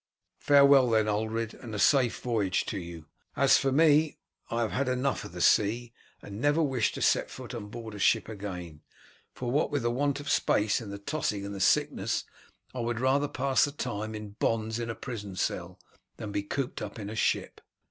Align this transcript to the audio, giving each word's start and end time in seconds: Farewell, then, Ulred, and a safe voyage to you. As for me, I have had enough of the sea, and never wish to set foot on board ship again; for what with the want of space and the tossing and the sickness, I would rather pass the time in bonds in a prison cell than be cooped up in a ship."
Farewell, 0.39 0.89
then, 0.89 1.05
Ulred, 1.07 1.53
and 1.53 1.75
a 1.75 1.77
safe 1.77 2.19
voyage 2.21 2.65
to 2.65 2.79
you. 2.79 3.05
As 3.35 3.59
for 3.59 3.71
me, 3.71 4.17
I 4.49 4.61
have 4.63 4.71
had 4.71 4.87
enough 4.89 5.23
of 5.23 5.31
the 5.31 5.41
sea, 5.41 5.93
and 6.23 6.41
never 6.41 6.59
wish 6.63 6.91
to 6.93 7.03
set 7.03 7.29
foot 7.29 7.53
on 7.53 7.67
board 7.67 8.01
ship 8.01 8.27
again; 8.27 8.81
for 9.35 9.51
what 9.51 9.69
with 9.69 9.83
the 9.83 9.91
want 9.91 10.19
of 10.19 10.27
space 10.27 10.81
and 10.81 10.91
the 10.91 10.97
tossing 10.97 11.45
and 11.45 11.53
the 11.53 11.59
sickness, 11.59 12.23
I 12.73 12.79
would 12.79 12.99
rather 12.99 13.27
pass 13.27 13.63
the 13.65 13.71
time 13.71 14.15
in 14.15 14.31
bonds 14.39 14.79
in 14.79 14.89
a 14.89 14.95
prison 14.95 15.35
cell 15.35 15.77
than 16.17 16.31
be 16.31 16.41
cooped 16.41 16.81
up 16.81 16.97
in 16.97 17.07
a 17.07 17.15
ship." 17.15 17.61